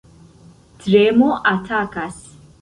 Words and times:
Tremo 0.83 1.27
atakas. 1.53 2.17